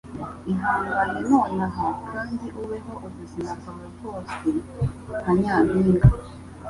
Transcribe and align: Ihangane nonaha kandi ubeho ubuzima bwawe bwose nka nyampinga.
Ihangane 0.51 1.17
nonaha 1.29 1.87
kandi 2.09 2.45
ubeho 2.61 2.93
ubuzima 3.07 3.51
bwawe 3.59 3.85
bwose 3.95 4.47
nka 5.21 5.31
nyampinga. 5.41 6.07